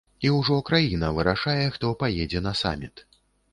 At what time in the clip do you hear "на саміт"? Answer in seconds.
2.49-3.07